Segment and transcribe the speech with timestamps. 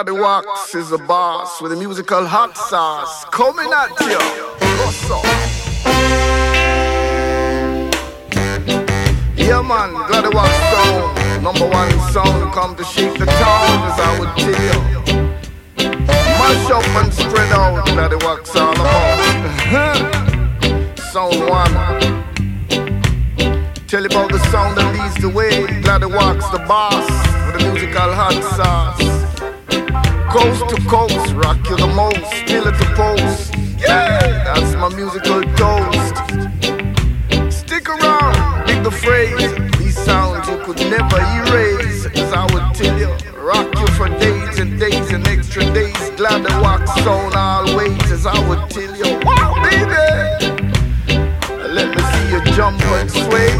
[0.00, 4.18] Gladdy Wax is the boss with the musical hot sauce coming at you.
[9.36, 14.18] Yeah, man, Gladdy Wax sound, number one sound, come to shake the town, as I
[14.18, 14.80] would tell.
[16.40, 19.18] Mash up and spread out, Gladdy Wax all about.
[21.12, 21.74] sound one.
[23.86, 25.66] Tell you about the sound that leads the way.
[25.82, 27.06] Gladdy Wax the boss
[27.52, 29.09] with the musical hot sauce.
[30.30, 33.54] Coast to coast, rock you the most, still at the post.
[33.78, 36.16] Yeah, that's my musical toast.
[37.52, 39.52] Stick around, dig the phrase.
[39.78, 42.06] These sounds you could never erase.
[42.06, 43.10] As I would tell you,
[43.40, 46.10] rock you for days and days and extra days.
[46.16, 48.12] Glad to walk sound always.
[48.12, 50.60] As I would tell you, wow, baby.
[51.76, 53.50] Let me see you jump and sway.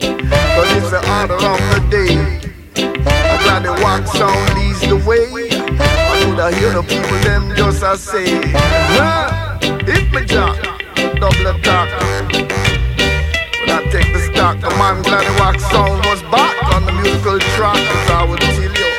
[0.00, 2.40] Cause it's the order of the day.
[2.76, 4.49] I'm glad the walk sound
[4.90, 5.22] the way.
[5.22, 8.42] I could have hear the people them just a say.
[8.98, 9.58] Huh?
[9.86, 10.58] Hit me jack,
[11.22, 11.88] double attack.
[13.60, 17.38] When I take the stock, the man Gladdy Wax sound was back on the musical
[17.54, 17.78] track.
[17.78, 18.90] Cause I would tell you.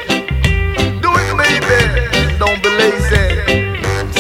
[1.04, 3.28] Do it baby, don't be lazy.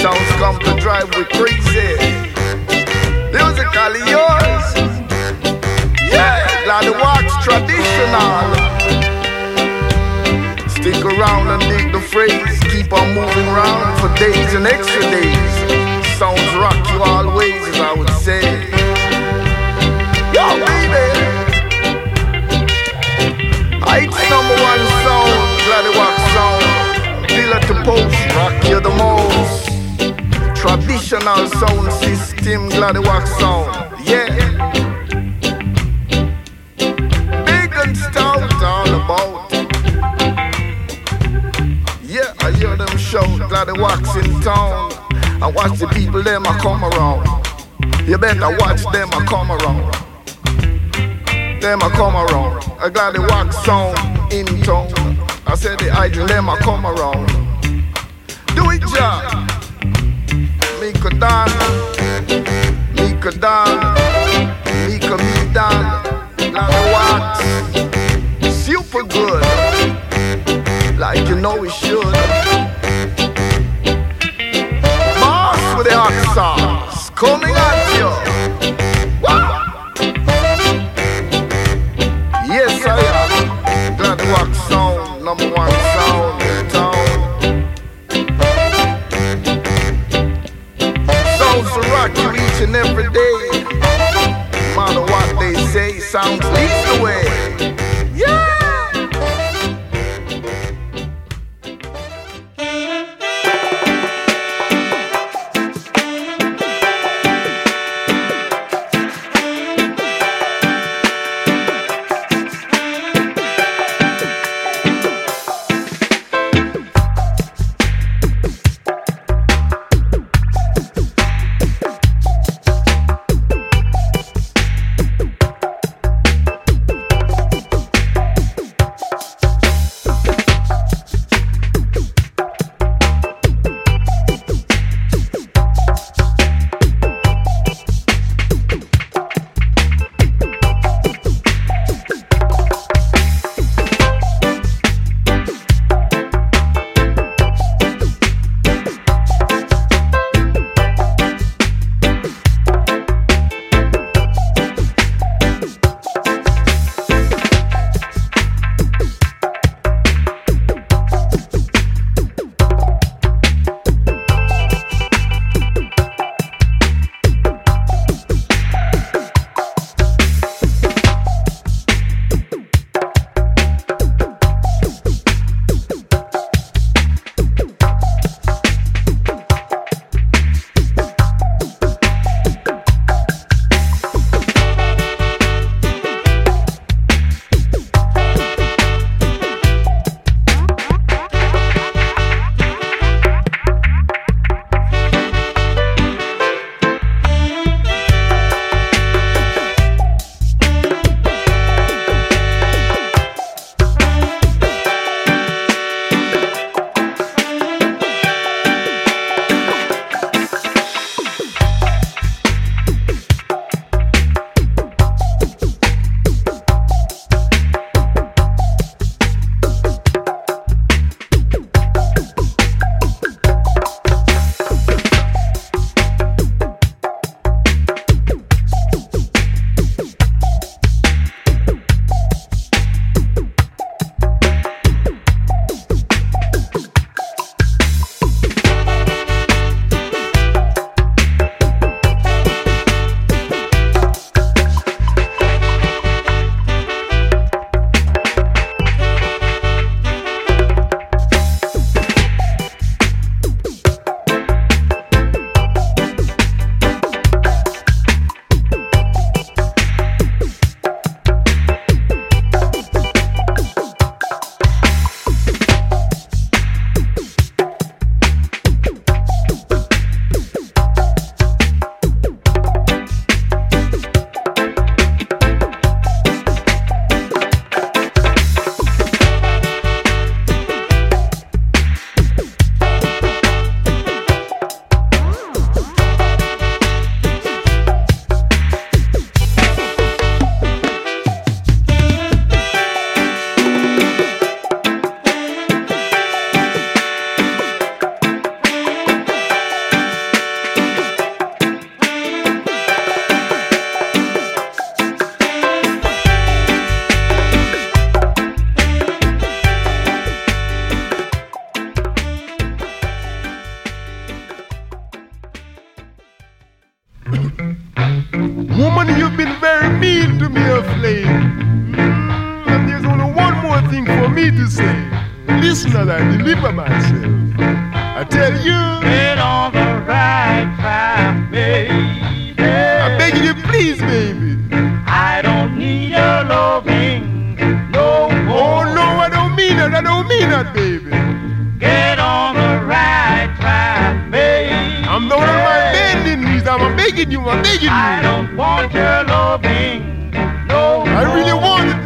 [0.02, 1.96] Sounds come to drive we crazy
[3.32, 4.66] musically yours.
[6.12, 8.71] Yeah, Gladdy Wax traditional.
[11.02, 12.60] Stick around and dig the phrase.
[12.72, 15.54] Keep on moving around for days and extra days.
[16.20, 18.44] Sounds rock you always, as I would say.
[20.32, 21.06] Yo, baby.
[23.98, 25.34] It's number one song,
[25.66, 26.66] glad wax sound.
[27.52, 29.66] At the post, rock you the most.
[30.56, 33.91] Traditional sound system, glad wax sound.
[45.54, 47.26] Watch the people, them I come around.
[48.08, 49.94] You better watch them I come around.
[51.62, 52.64] Them I come around.
[52.80, 53.98] I got the wax sound
[54.34, 54.88] in town.
[55.46, 57.28] I said the idol, them I come around.
[58.56, 59.48] Do it, Jah.
[60.82, 61.50] Mika Dan,
[62.96, 63.96] Mika Dan,
[64.88, 65.84] Mika me Dan,
[66.52, 67.40] now the wax,
[68.66, 69.44] super good,
[70.98, 72.41] like you know it should.
[77.22, 77.51] Sauce,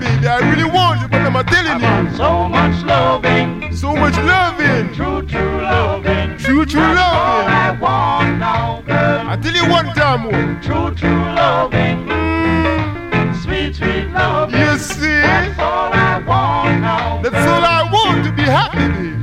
[0.06, 0.28] baby.
[0.28, 2.18] I really want you, but I'm telling you.
[2.18, 3.76] So much loving.
[3.76, 4.94] So much loving.
[4.94, 6.38] True, true loving.
[6.38, 7.20] True, true That's loving.
[7.20, 9.28] all I want now, girl.
[9.28, 10.62] I tell you one time more.
[10.62, 11.10] True, true
[11.42, 11.98] loving.
[12.08, 14.60] Mm, Sweet, sweet loving.
[14.60, 17.22] you see, That's all I want now.
[17.22, 19.16] that's all I want to be happy, baby.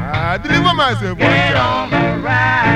[0.00, 2.67] I deliver myself one Get on the right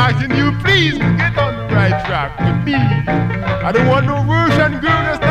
[0.00, 2.74] asking you, please, get on the right track with me.
[2.74, 5.02] I don't want no Russian girl.
[5.04, 5.29] That's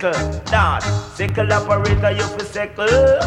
[0.00, 0.40] sickle.
[0.44, 0.80] Dad,
[1.14, 3.18] sickle operator, you for sickle.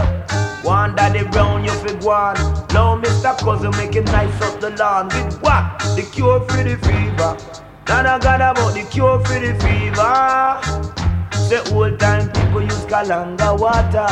[0.63, 2.35] One daddy brown, you for guan.
[2.73, 3.37] Now Mr.
[3.39, 5.07] Cousin make him nice up the lawn.
[5.07, 5.79] With what?
[5.95, 7.37] The cure for the fever.
[7.87, 10.59] None got about the cure for the fever.
[11.49, 14.07] The old time people use Kalanga water.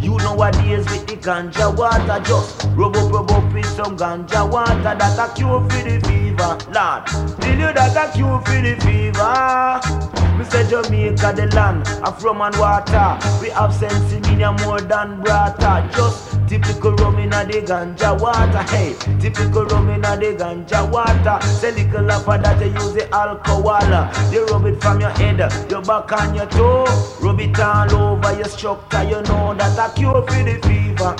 [0.00, 2.20] You know what is with the ganja water.
[2.24, 4.82] Just rub up, rub up with some ganja water.
[4.82, 6.29] That a cure for the fever.
[6.40, 7.06] Lord,
[7.40, 10.10] tell you that a cure for the fever.
[10.50, 13.18] Say Jamaica the land of rum and water.
[13.40, 15.88] We have sense in more than brata.
[15.94, 18.62] Just typical rum in the ganja water.
[18.70, 21.38] Hey, typical rum in the ganja water.
[21.46, 24.32] Say little of that you use the alcohol.
[24.32, 25.38] You rub it from your head,
[25.70, 26.84] your back and your toe.
[27.20, 29.04] Rub it all over your structure.
[29.04, 31.14] You know that a cure for the fever.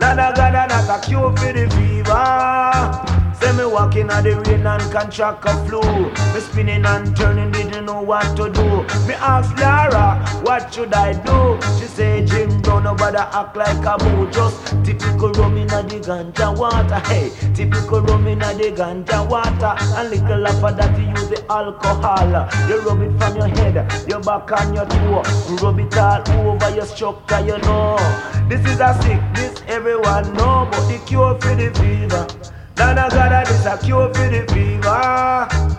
[0.00, 3.26] Nada gada that a cure for the fever.
[3.40, 5.82] Say me walking on the rain and contract a flu.
[6.32, 8.75] Me spinning and turning, didn't know what to do.
[9.06, 11.58] Me ask Lara, what should I do?
[11.78, 14.30] She say, Jim, don't nobody act like a boo.
[14.30, 17.00] Just typical rum in the ganja water.
[17.08, 19.74] Hey, typical rum in the ganja water.
[19.96, 22.48] And little of that you use the alcohol.
[22.68, 25.22] You rub it from your head, your back and your toe.
[25.62, 27.96] Rub it all over your structure, you know.
[28.48, 32.26] This is a sickness everyone know, but the cure for the fever.
[32.78, 35.75] Nana God, this a cure for the fever.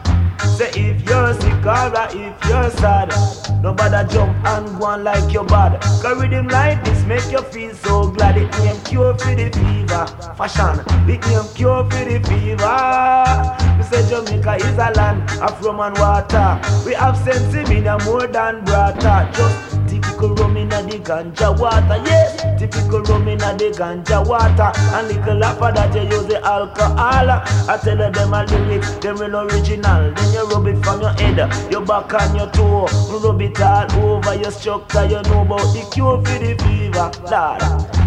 [0.57, 3.13] Say if you're sick or if you're sad,
[3.61, 5.81] Nobody jump and go on like your bad.
[6.01, 8.37] Cause rhythm like this make you feel so glad.
[8.37, 10.05] It name cure for the fever.
[10.35, 13.77] Fashion, it name cure for the fever.
[13.77, 16.59] We say Jamaica is a land of rum and water.
[16.85, 19.31] We have sense in more than brata.
[19.33, 22.41] Just Typical rum inna the ganja water, yes.
[22.59, 24.71] Typical rum inna the ganja water.
[24.93, 26.97] And little after that you use the alcohol.
[26.99, 30.13] I tell them a lyrics, them real original.
[30.13, 31.37] Then you rub it from your head,
[31.71, 32.85] your back and your toe.
[33.23, 35.05] Rub it all over your structure.
[35.05, 37.61] You know about the cure for the fever, lad.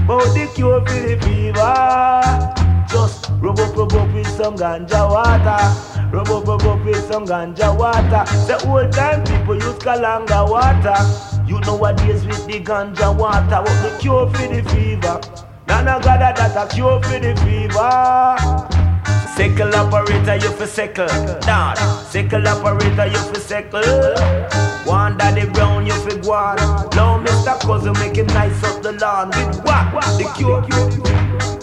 [0.04, 2.56] About the cure for the fever.
[2.88, 5.58] Just rub up, rub up with some ganja water.
[6.12, 8.24] Rub up, rub up with some ganja water.
[8.46, 11.39] The old time people use kalanga water.
[11.50, 15.20] You know what is with the ganja water, what the cure for the fever.
[15.66, 18.36] Nana got that a cure for the fever.
[19.34, 21.08] Sickle operator, you for sickle.
[21.40, 23.82] Dad, sickle operator, you for sickle.
[24.84, 26.56] One daddy brown, you for guan.
[26.94, 27.58] Now Mr.
[27.62, 29.30] Cousin make him nice up the lawn.
[29.30, 29.90] With what?
[30.18, 31.59] The cure.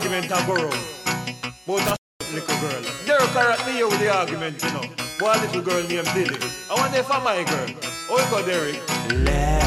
[0.00, 0.72] Argument go round.
[1.68, 2.82] About a little girl.
[3.04, 4.80] Derrick correct me with the argument, you know.
[5.20, 6.38] One little girl named Dilly.
[6.70, 7.68] I wonder if I'm my girl.
[8.08, 8.80] Oh, you go, Derrick.
[9.26, 9.59] Lavender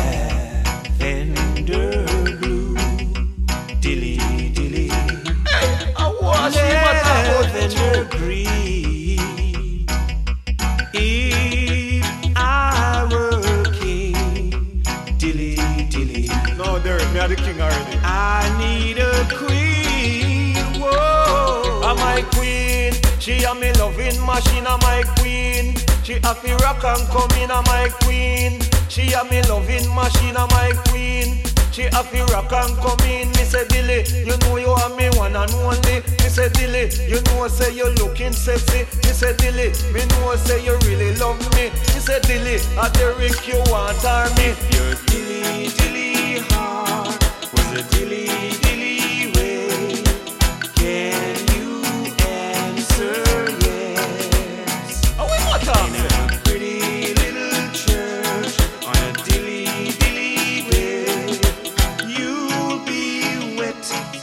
[26.84, 28.60] a and come in, I'm my queen.
[28.89, 31.43] She a me loving machine, I'm my queen.
[31.72, 33.30] She a fi rock and come in.
[33.30, 36.02] Me say Dilly, you know you are me one and only.
[36.22, 38.86] Me say Dilly, you know say you looking sexy.
[39.04, 41.69] Me say Dilly, me know say you really love me.
[41.69, 44.54] Me say Dilly, a Derrick you want or me.
[44.74, 48.62] Your dilly dilly heart was a dilly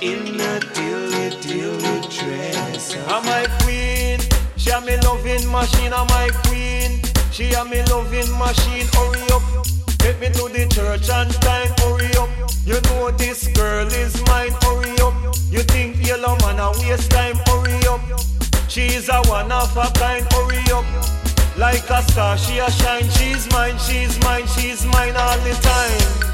[0.03, 2.97] in a dilly dilly dress.
[3.09, 4.19] I'm my queen.
[4.57, 5.93] She a me loving machine.
[5.93, 7.03] I'm my queen.
[7.31, 8.87] She a me loving machine.
[8.95, 9.43] Hurry up,
[9.99, 11.73] take me to the church on time.
[11.79, 12.31] Hurry up.
[12.65, 14.53] You know this girl is mine.
[14.63, 15.15] Hurry up.
[15.51, 17.37] You think Yellowman a waste time?
[17.47, 18.01] Hurry up.
[18.69, 20.27] She's a one of a kind.
[20.33, 20.85] Hurry up.
[21.59, 23.09] Like a star, she a shine.
[23.11, 23.77] She's mine.
[23.79, 24.47] She's mine.
[24.47, 26.30] She's mine all the time.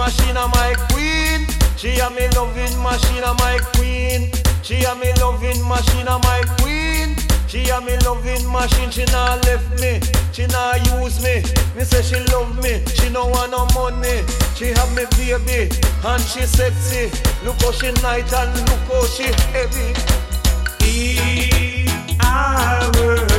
[0.00, 0.40] Machine.
[0.56, 1.46] My queen.
[1.76, 3.28] She a me loving machine.
[3.44, 4.32] My queen.
[4.62, 6.10] She a me loving machine.
[6.24, 7.16] My queen.
[7.46, 8.90] She a me loving machine.
[8.90, 10.00] She not left me.
[10.32, 11.44] She not use me.
[11.76, 12.80] Me say she love me.
[12.96, 14.24] She no want no money.
[14.56, 15.68] She have me baby
[16.04, 17.04] and she sexy.
[17.44, 19.92] Look how she nice and look how she heavy.
[23.02, 23.29] If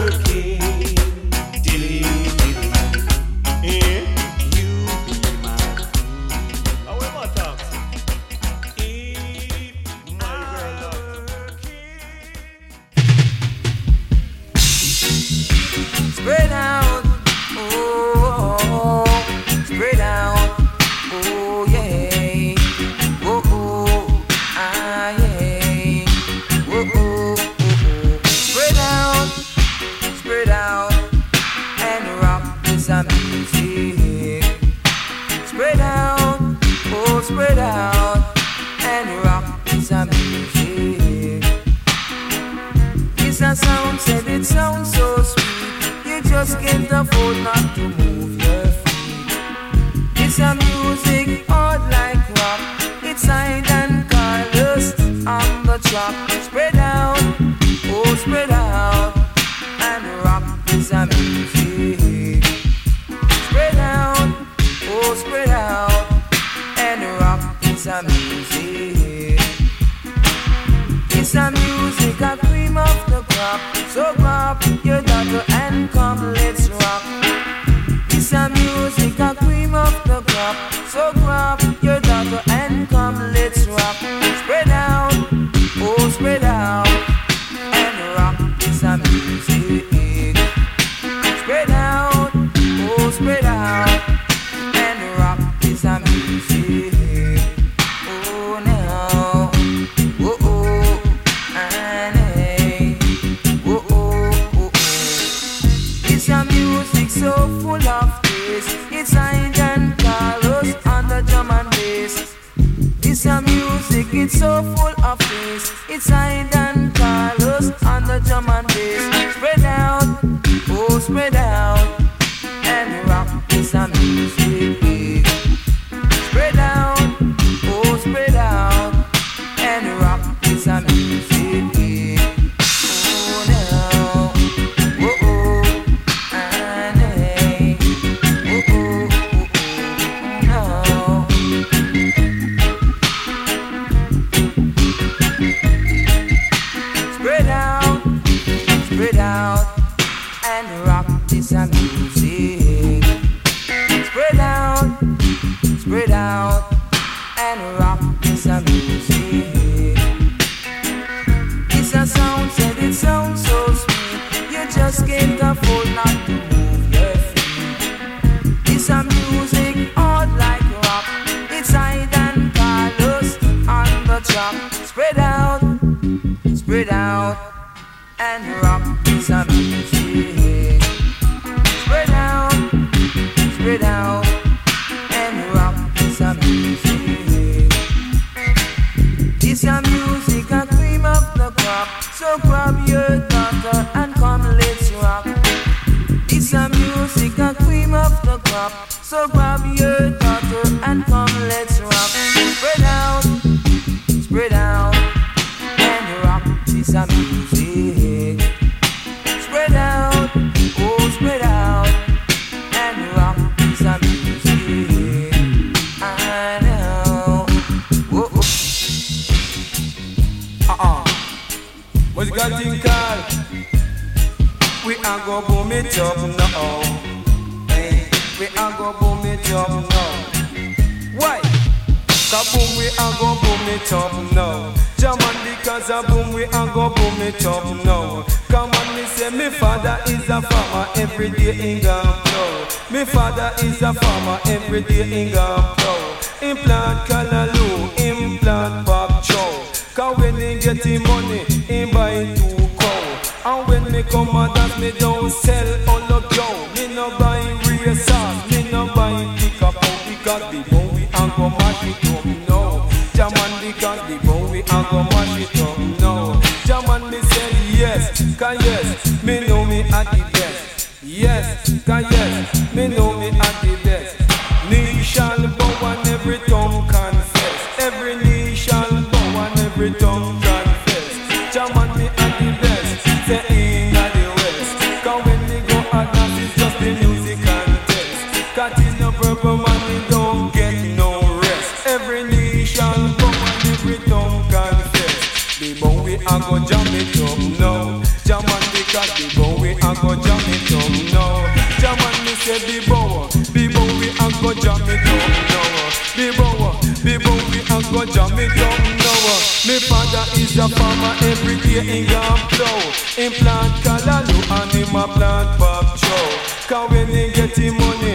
[300.02, 301.46] go jam it up now.
[301.80, 305.70] Jam and me say be bow, be bow we a go jam it up now.
[306.18, 306.74] Be bow,
[307.06, 309.22] be bow we a go jam it up now.
[309.68, 312.80] Me father is a farmer, every day he gone plow.
[313.16, 316.30] Him plant callaloo and him a plant pop chow.
[316.68, 318.11] Cause when he get him money.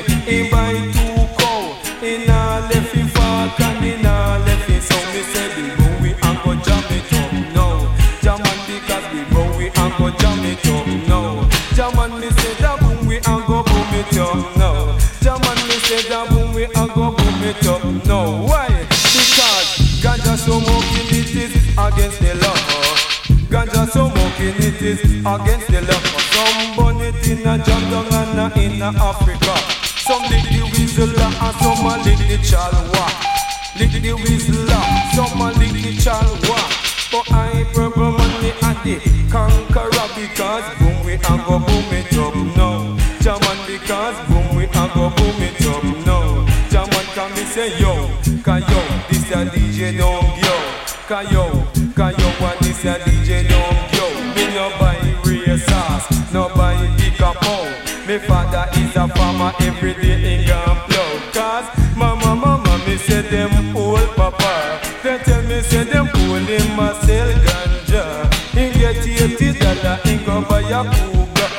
[22.06, 22.54] against the law.
[23.50, 26.00] Ganja smoking it is against the law.
[26.30, 29.54] Some burn it in a jungle and in a Africa.
[30.06, 33.06] Some lick the whistle and some a lick the chalwa.
[33.78, 34.70] Lick the whistle,
[35.14, 36.58] some a lick the chalwa.
[37.10, 42.34] But I purple money at the conqueror because boom we a go boom it up
[42.56, 42.96] now.
[43.20, 46.46] German because boom we a go boom it up now.
[46.70, 48.10] German can me say yo,
[48.44, 50.56] can yo, this a DJ don't yo,
[51.08, 51.45] can yo.
[58.16, 61.20] Me father is a farmer, every day in gone plow.
[61.34, 64.80] Cause mama, mama, me say them old papa.
[65.02, 68.32] They tell me say them old in my sell ganja.
[68.56, 71.50] He get eighty dollar, he go buy a cougar.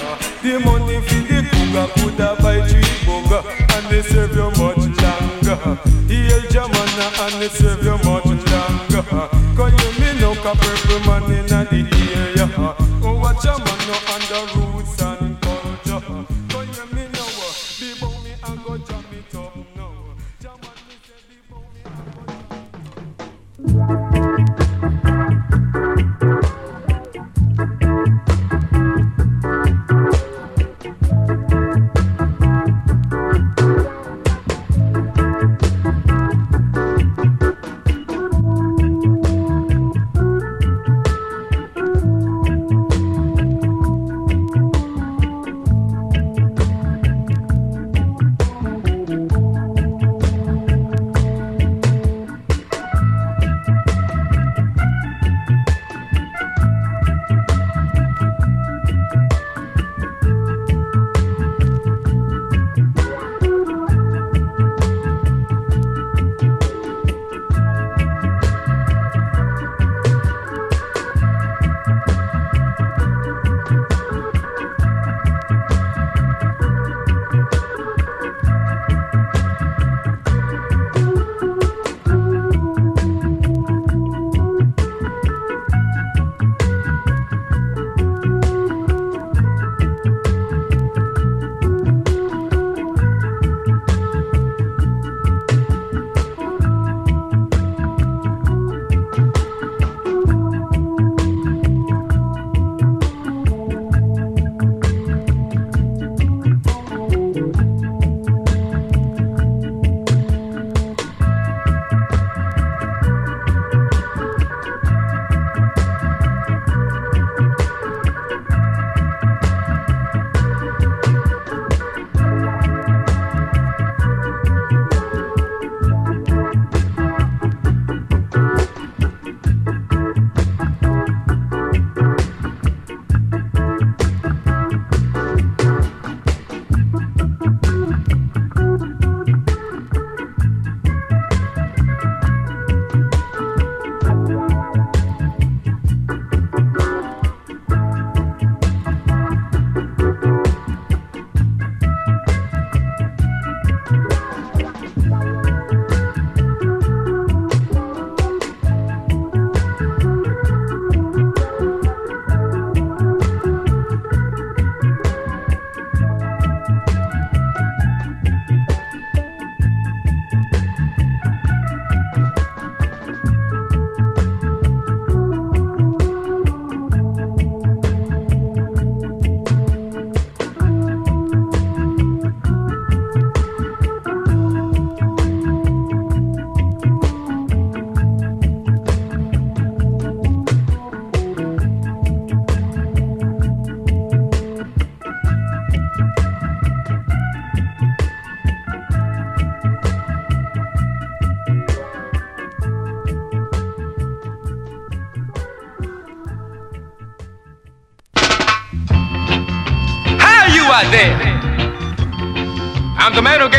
[0.41, 3.46] The money for the cougar coulda buy three boga.
[3.78, 5.78] and they serve you much longer.
[6.10, 9.04] Heal Jamana and they serve you much longer.
[9.56, 11.86] Cause you me no Purpleman inna the
[12.17, 12.50] area.
[13.04, 14.67] Oh, watch a man no under roof.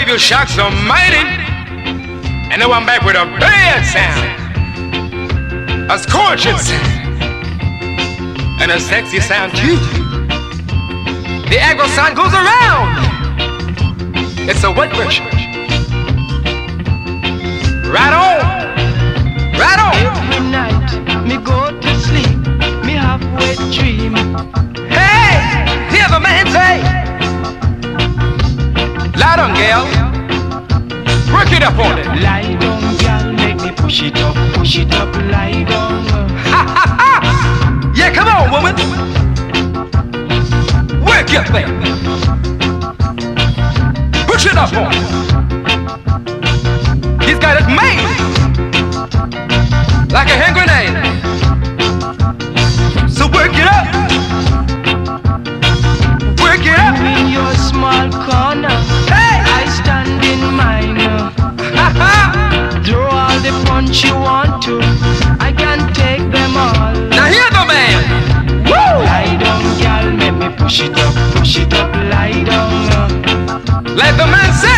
[0.09, 1.23] Who you shocks mighty.
[2.51, 4.27] And now I'm back with a bad sound.
[5.91, 7.23] A scorching sound.
[8.61, 9.77] And a sexy sound too.
[11.51, 12.97] The agro sound goes around.
[14.49, 15.27] It's a wet version.
[17.91, 18.48] Right on.
[29.59, 29.85] Gal.
[31.35, 32.07] Work it up on it.
[32.23, 36.05] Lie down, girl, make me push it up, push it up, lie down.
[36.53, 37.13] Ha ha ha!
[37.97, 38.75] Yeah, come on, woman.
[41.05, 41.69] Work your thing.
[44.29, 45.03] Push it up on it.
[47.27, 47.99] He's got it made.
[50.13, 50.95] Like a hand grenade.
[53.11, 53.59] So work
[63.79, 64.81] the you want to,
[65.39, 66.95] I can take them all.
[67.15, 67.99] Now hear the man.
[68.67, 69.05] Woo!
[69.07, 72.73] Lie down, girl, make me push it up, push it up, lie down.
[72.93, 73.83] Uh.
[73.95, 74.78] Like the man said,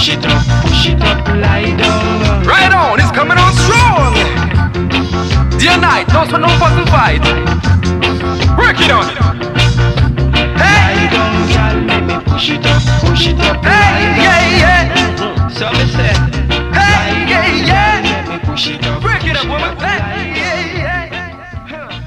[0.00, 2.42] push it up, push it up, lie down.
[2.46, 4.14] Right on, it's coming on strong.
[5.58, 7.20] Day and night, no for no fuss and fight.
[8.56, 9.04] Work it on.
[10.56, 14.24] Lie Hey, down, girl, make me push it up, push it up, hey, lie down.
[14.24, 15.48] yeah, yeah.
[15.48, 16.14] So me say,
[16.72, 18.00] Hey, yeah, yeah.
[18.00, 19.76] make me push it up, Work it up, woman.
[19.76, 20.36] lie Hey, down.
[20.80, 21.12] yeah,
[21.68, 22.00] yeah.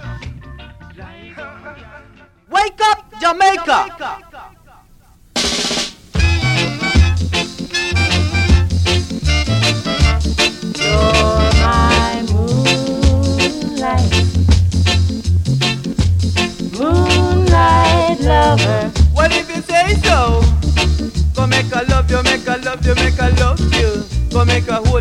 [2.50, 3.86] Wake up, Jamaica!
[4.00, 4.23] You're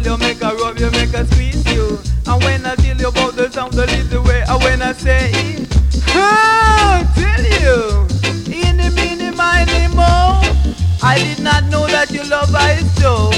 [0.02, 1.98] hold you, make a rub you, make a squeeze you.
[2.26, 5.32] And when I tell you about the sound, the little way, I when I say,
[6.08, 8.06] oh, tell you,
[8.52, 10.40] in the mini, miny, mo.
[11.02, 13.30] I did not know that you love I so.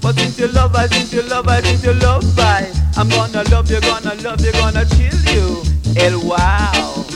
[0.00, 3.42] But since you love I, since you love I, since you love I, I'm gonna
[3.50, 5.62] love you, gonna love you, gonna chill you.
[5.96, 7.13] El wow.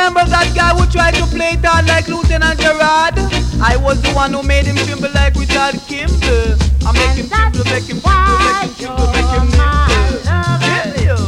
[0.00, 3.20] Remember that guy who tried to play it out like Lieutenant Gerard?
[3.60, 6.56] I was the one who made him tremble like Richard Kimball.
[6.88, 10.24] I make him tremble, make him tremble, make him tremble, make him nimble.
[10.24, 11.20] Tell you.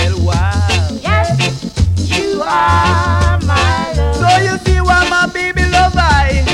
[0.00, 0.64] El wow.
[1.04, 1.36] Yes,
[2.08, 4.16] you are my love.
[4.16, 6.48] So you see why my baby love I?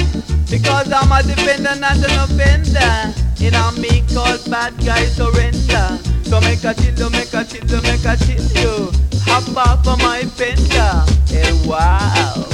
[0.51, 3.15] Because I'm a defender, not an offender.
[3.39, 6.03] In a me called bad guy surrender.
[6.27, 9.08] So make a chill make a chill make a chill you.
[9.31, 11.05] Off of my fender.
[11.29, 12.45] Hey, eh, wow.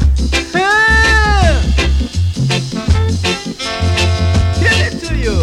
[5.01, 5.43] To you.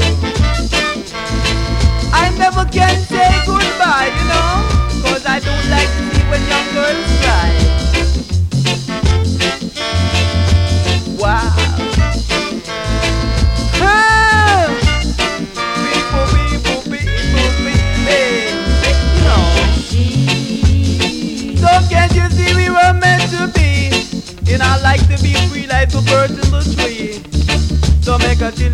[2.14, 3.11] I never can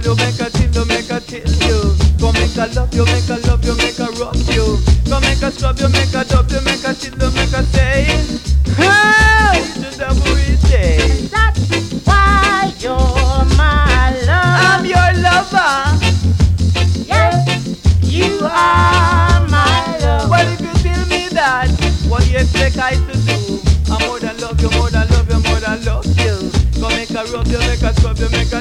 [0.07, 1.95] you, make a you, make a chill you.
[2.17, 4.79] Go make a love you, make a love you, make a rock you.
[5.09, 8.05] Go make a scrub you, make a dub you, make a you, make a say.
[8.79, 11.27] Hey, it's every day.
[11.27, 11.59] That's
[12.05, 14.63] why you're my love.
[14.63, 15.75] I'm your lover.
[17.03, 17.43] Yes,
[18.01, 20.29] you are my love.
[20.29, 21.69] Well, if you tell me that,
[22.07, 23.59] what do you expect I to do?
[23.91, 26.49] I'm more than love you, more than love you, more than love you.
[26.79, 28.56] Go make a rub you, make a scrub you, make a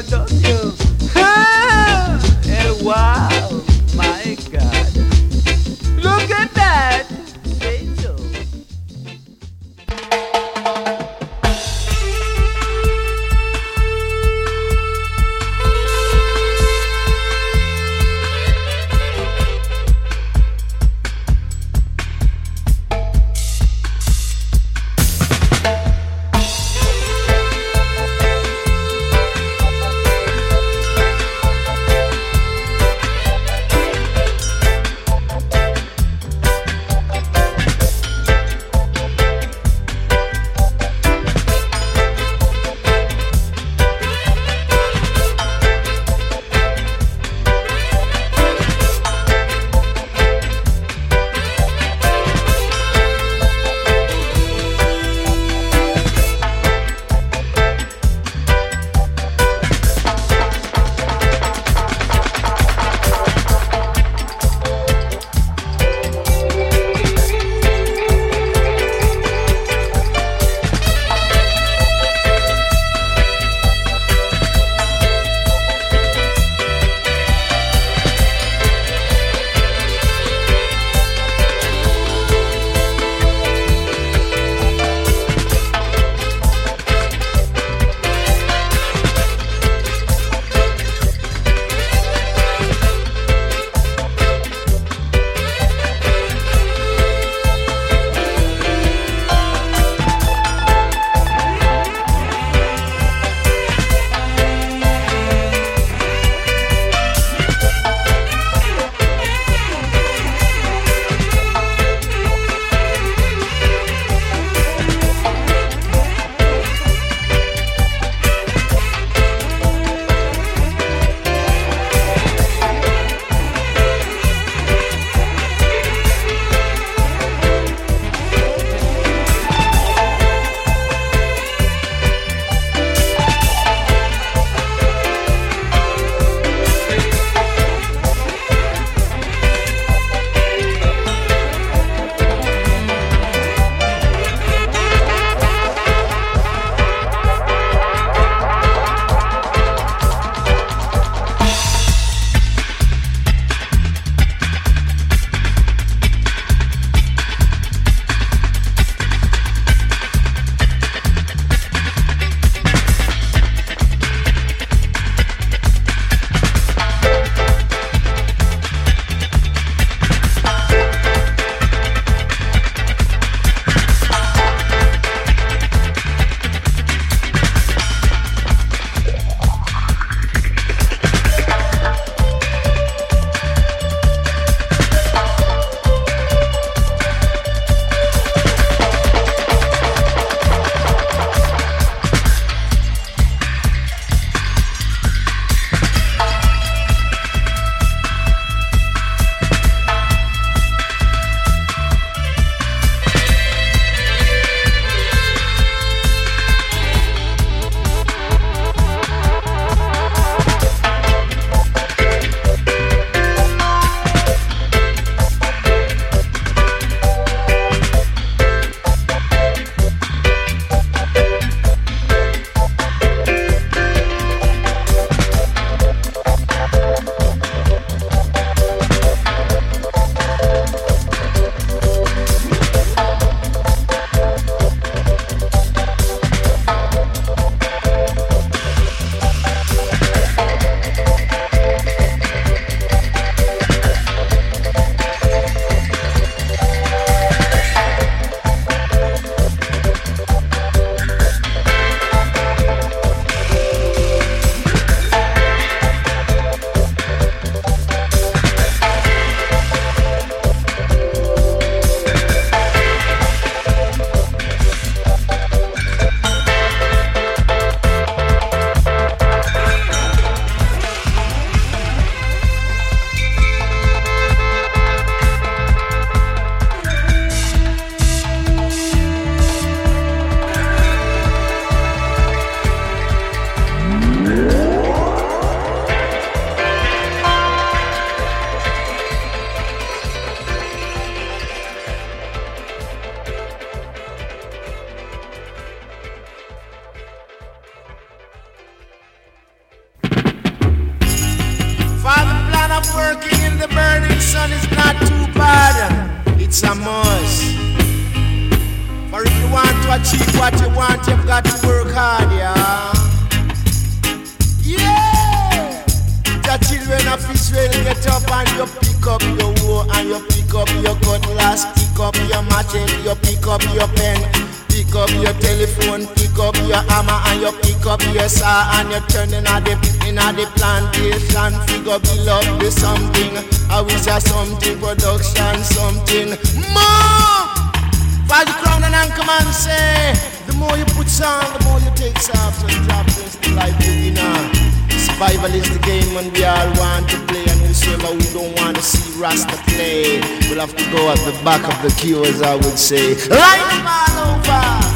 [352.86, 354.86] say Light them all over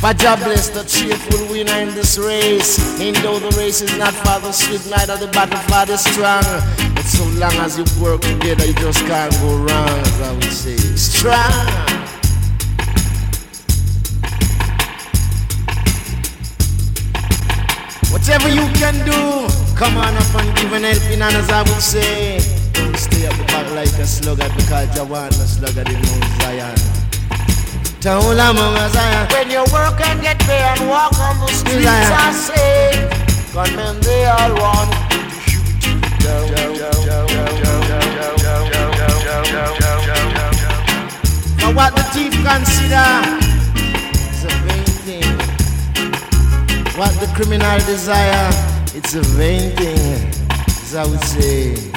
[0.00, 2.98] For God bless the cheerful winner in this race.
[2.98, 6.42] And though the race is not for the swift Neither the battle for the strong.
[6.94, 10.44] But so long as you work together You just can't go wrong as I would
[10.44, 10.76] say.
[10.96, 11.52] Strong.
[18.10, 19.46] Whatever you can do,
[19.76, 22.51] come on up and give an helping hand as I would say.
[23.82, 26.76] Like a sluggard because you want a sluggard in Mount Zion.
[27.98, 29.26] Taula Mama Zion.
[29.32, 32.12] When you work and get paid and walk on the streets, Zion.
[32.14, 33.10] I say,
[33.52, 35.18] gunmen they all want to
[35.50, 36.46] shoot you down.
[41.58, 43.10] For what the thief consider
[44.30, 45.32] is a vain thing.
[46.96, 48.50] What the criminal desire,
[48.94, 50.30] it's a vain thing,
[50.68, 51.91] as I would say.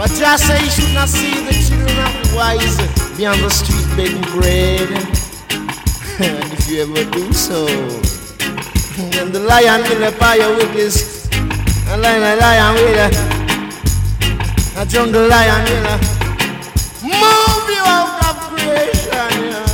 [0.00, 2.76] But say you should not see the children of the wise
[3.18, 4.88] be on the street begging bread.
[6.20, 7.66] and if you ever do so,
[9.12, 11.28] then the lion will apply your witness.
[11.88, 13.10] A lion, a lion will,
[14.80, 15.98] a jungle lion will
[17.04, 19.32] move you out of creation.
[19.52, 19.68] Yeah.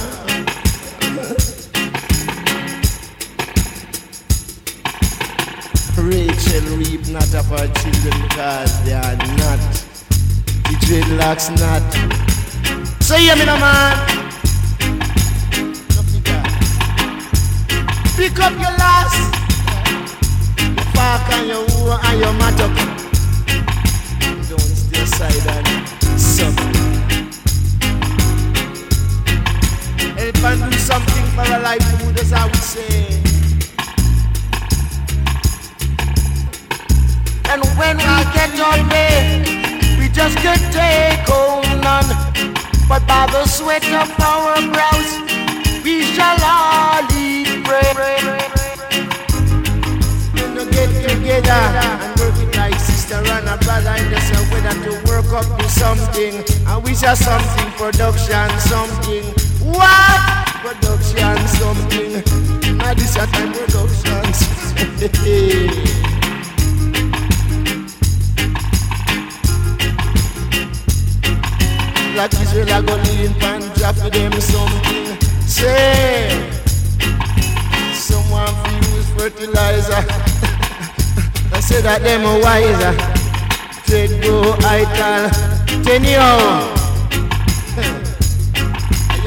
[6.02, 9.75] Rachel reap not of her children because they are not.
[10.66, 11.82] The dreadlocks not.
[13.00, 13.94] So hear me now, man.
[18.16, 19.16] Pick up your last.
[20.58, 22.74] Your park and your woe and your mattock.
[24.48, 25.66] Don't stay aside and
[26.18, 26.70] suffer.
[30.18, 33.22] Help and do something for a livelihood, as I would say.
[37.50, 39.55] And when we get there, we
[40.16, 42.08] just can't take on none.
[42.88, 45.10] But by the sweat of our brows,
[45.84, 47.96] we shall all eat bread.
[50.34, 54.50] You know, get together and work it like sister and a brother in the same
[54.50, 56.42] way that to work up to something.
[56.66, 59.24] And we shall something, production, something.
[59.60, 60.48] What?
[60.64, 62.24] Production, something.
[62.78, 64.32] Now this a time production.
[72.28, 75.16] Black Israel a go lean pan drop for them something.
[75.46, 76.50] Say,
[77.94, 79.94] someone fi use fertilizer.
[81.54, 82.94] I say that them a wiser.
[83.86, 85.30] Trade go ital.
[85.84, 86.72] Ten yo.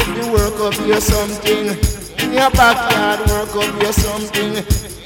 [0.02, 1.68] If you work up your something
[2.20, 4.56] in your backyard, work up your something.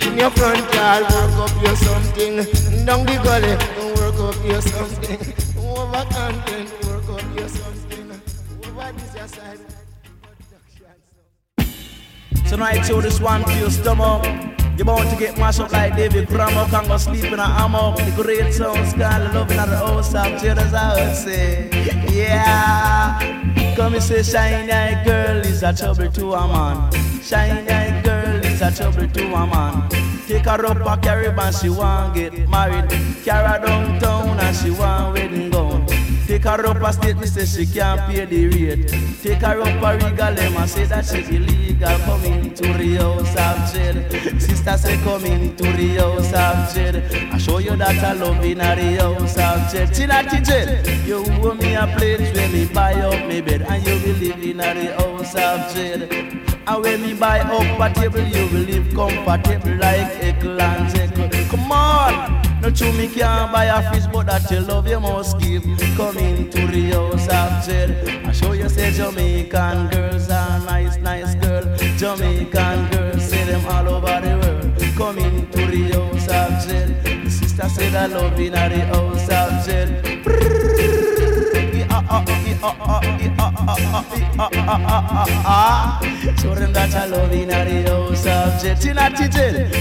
[0.01, 2.37] In your front yard, work up your something.
[2.85, 3.53] Down the gully,
[4.01, 5.19] work up your something.
[5.63, 6.82] Over content,
[12.47, 14.25] Tonight, yo, this one for your stomach.
[14.77, 17.97] You're bound to get mashed up like David Crammer, Can't go sleep in a hammock.
[17.97, 21.69] The great sound, Scarlet, loving at the house of Judas, I would say.
[22.11, 23.75] Yeah.
[23.75, 26.91] Come and say, shiny eyed girl is a trouble to a man.
[27.21, 29.89] Shiny eyed girl is a trouble to a man.
[30.27, 32.89] Take her up a Caribbean, she want get married.
[33.23, 35.82] Carry her downtown and she want wedding gown.
[36.43, 38.89] Take her up a state, me say she can't pay the rate.
[39.21, 41.97] Take her up a regal, them and say that she illegal.
[41.99, 44.39] Coming to the house of jail.
[44.41, 47.01] Sister say coming to the house of jail.
[47.33, 49.87] I show you that I love in the house of jail.
[49.87, 50.85] Tina jail.
[51.05, 54.43] You owe me a place where me buy up me bed and you will live
[54.43, 56.03] in the house of jail.
[56.67, 60.41] And when me buy up a table, you will live comfortable like.
[60.41, 61.22] Come on.
[62.64, 65.64] No true me can't buy a fish, but that you love you must give.
[65.97, 67.91] Come into the house of jail.
[68.26, 71.64] I show you say Jamaican girls are nice, nice girl.
[71.97, 74.95] Jamaican girls say them all over the world.
[74.95, 76.95] Come into the house of jail.
[77.70, 79.66] say that love in the house of
[86.55, 87.07] them that I
[87.68, 88.78] the house of Jen.
[88.78, 89.09] Tina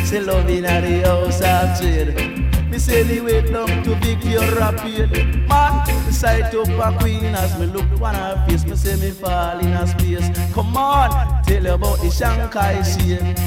[0.05, 2.41] say the house of Jen.
[2.89, 7.89] Me wait down to Victoria Pied Man, me sight up a queen as me look
[8.03, 10.28] on her face Me say me fall in a space.
[10.53, 13.39] Come on, tell you about the Shanghai shake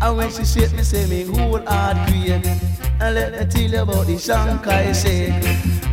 [0.00, 2.44] And when she shake me say me whole heart green
[3.00, 5.42] And let me tell you about the Shanghai shake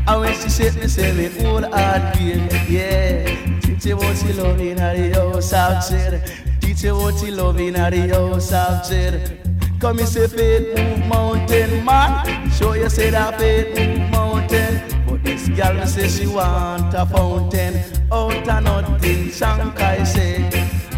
[0.07, 4.33] And when she shake me say me whole heart green Yeah, teach you what she
[4.33, 9.38] love in the house of Teach you what she love in the house of
[9.79, 12.51] Come me say faith move mountain man.
[12.51, 15.05] Show you say that faith move mountain.
[15.07, 17.81] But this girl say she want a fountain.
[18.11, 20.49] Out of nothing Shanghai say.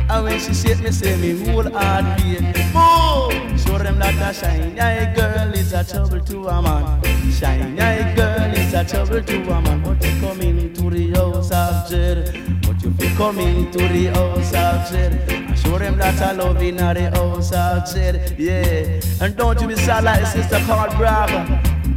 [0.09, 2.41] And when she shake me say me whole heart beat.
[2.73, 7.03] Move Show them that a shiny eye girl is a trouble to a man.
[7.31, 9.83] Shiny eye girl is a trouble to a man.
[9.83, 14.53] But you come into the house of Jed But you feel come into the house
[14.55, 18.99] of Jed Show them that I love in the house of Jed, yeah.
[19.21, 21.47] And don't you be sad like sister called brother.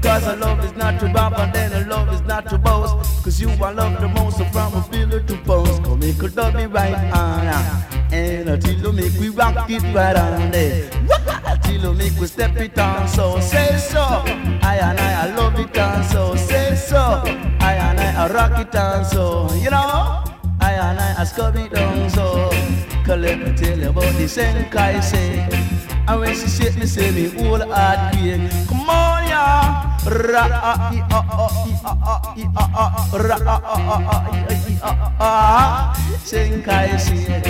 [0.01, 3.25] Cause a love is not to bump and then a love is not to boast.
[3.25, 5.83] Cause you are love the most so from a pillar to post.
[5.83, 7.47] Come make a love me right on.
[8.13, 10.89] And until you make we rock it right on there.
[11.65, 13.99] Till you make we step it on so say so.
[14.63, 17.23] I and I, I love it on so say so.
[17.59, 19.53] I and I, I rock it on so.
[19.55, 20.23] You know?
[20.61, 22.84] I and I, I scrub it down so.
[23.05, 25.47] Cause let me tell you about the Senkai say.
[26.09, 28.41] And when she shake me say me whole heart break.
[28.67, 29.93] Come on ya.
[30.09, 34.69] Ra ah e ah ah e ah ah e ah ah Ra ah ah ah
[34.69, 35.95] e ah ah
[36.25, 37.45] Senkai say.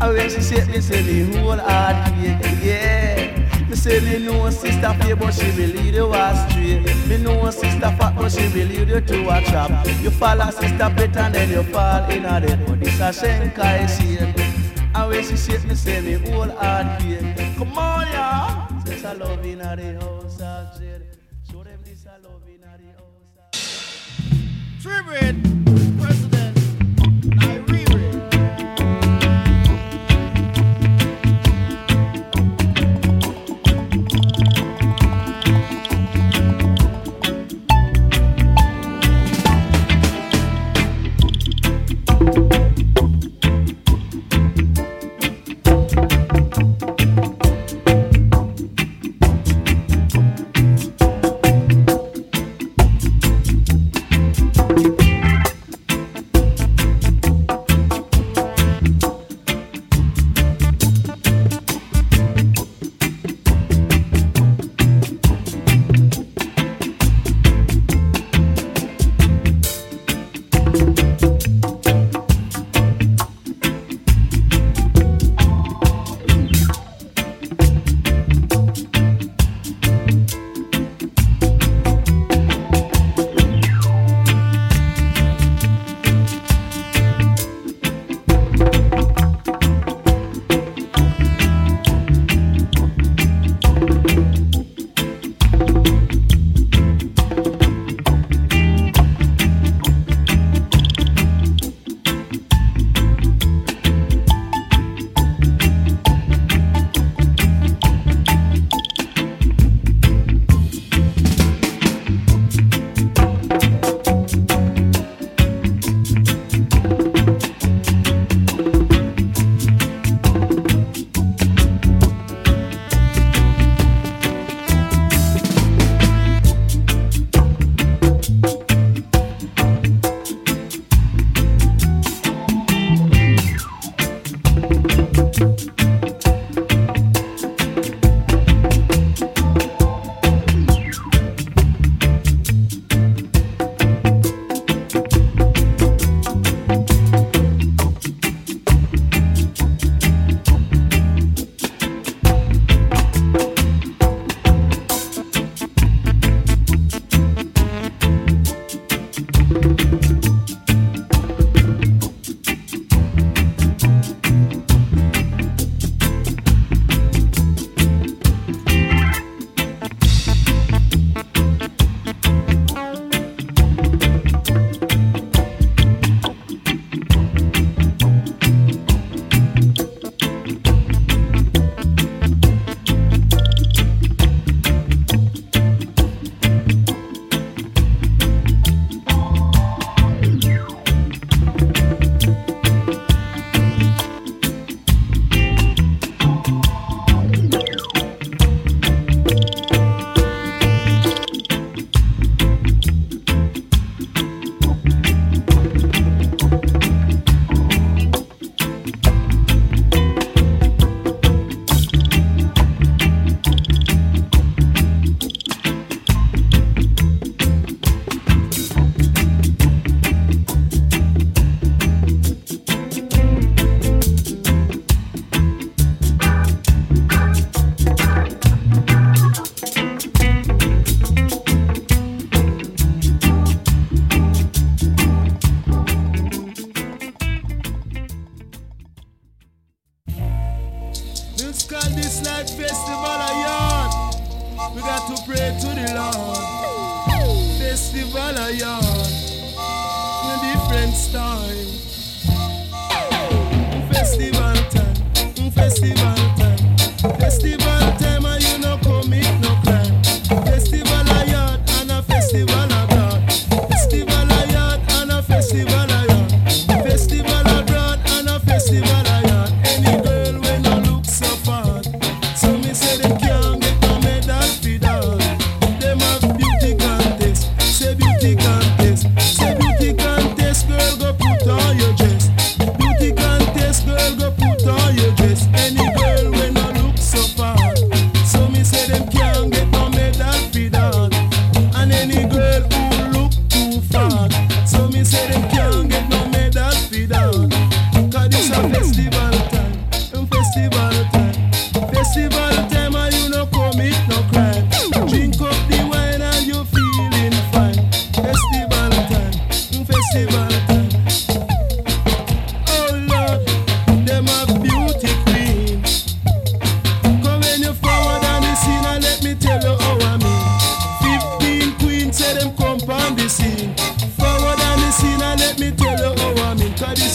[0.00, 2.40] And when she shake me say me whole heart break.
[2.64, 3.68] Yeah.
[3.68, 6.80] Me say me know sister fair but she lead you astray.
[7.08, 9.86] Me know sister fat but she lead you to a trap.
[10.00, 13.84] You follow sister better and then you fall in a dead But this a Senkai
[13.88, 14.63] say
[14.94, 17.20] and when she shake me, say me whole heart beat.
[17.56, 18.68] Come on, ya.
[18.84, 21.18] Since I love in the house of Jed.
[21.50, 25.63] Show them this I love in the house of Tribute,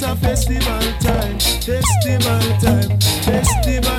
[0.02, 3.99] it's a festival time, festival time, festival